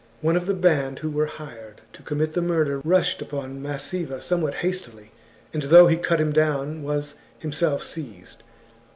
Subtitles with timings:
[0.21, 4.19] One of the band who were hired to commit the murder rushed upon Mas siva
[4.19, 5.11] somewhat hastily,
[5.53, 8.41] and though he cut him down, was himself seized.